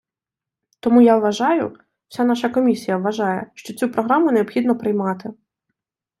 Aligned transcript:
Тому 0.79 1.01
я 1.07 1.17
вважаю, 1.17 1.77
вся 2.07 2.23
наша 2.23 2.49
комісія 2.49 2.97
вважає, 2.97 3.51
що 3.55 3.73
цю 3.73 3.89
програму 3.91 4.31
необхідно 4.31 4.77
приймати. 4.77 5.33